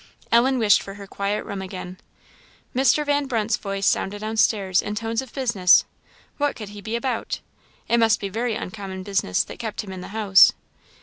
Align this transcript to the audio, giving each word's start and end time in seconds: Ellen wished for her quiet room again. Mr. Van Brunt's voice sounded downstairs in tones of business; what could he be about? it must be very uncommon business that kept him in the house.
Ellen 0.31 0.57
wished 0.57 0.81
for 0.81 0.95
her 0.95 1.05
quiet 1.05 1.43
room 1.45 1.61
again. 1.61 1.99
Mr. 2.75 3.05
Van 3.05 3.27
Brunt's 3.27 3.55
voice 3.55 3.85
sounded 3.85 4.17
downstairs 4.21 4.81
in 4.81 4.95
tones 4.95 5.21
of 5.21 5.31
business; 5.31 5.85
what 6.37 6.55
could 6.55 6.69
he 6.69 6.81
be 6.81 6.95
about? 6.95 7.39
it 7.87 7.99
must 7.99 8.19
be 8.19 8.27
very 8.27 8.55
uncommon 8.55 9.03
business 9.03 9.43
that 9.43 9.59
kept 9.59 9.83
him 9.83 9.91
in 9.91 10.01
the 10.01 10.07
house. 10.07 10.53